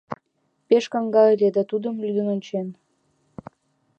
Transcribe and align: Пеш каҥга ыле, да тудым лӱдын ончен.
Пеш 0.67 0.85
каҥга 0.93 1.23
ыле, 1.33 1.47
да 1.55 1.61
тудым 1.71 1.95
лӱдын 2.03 2.27
ончен. 2.33 2.67